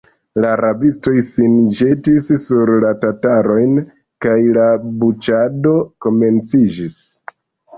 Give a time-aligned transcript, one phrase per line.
[0.43, 3.77] La rabistoj sin ĵetis sur la tatarojn,
[4.27, 4.67] kaj la
[5.05, 5.75] buĉado
[6.07, 6.99] komenciĝis.